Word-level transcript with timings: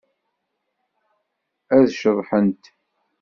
Ad 1.75 1.85
ceḍḥent. 1.97 2.63